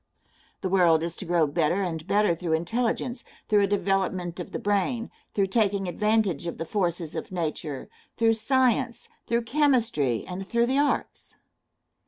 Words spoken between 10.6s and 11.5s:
the arts.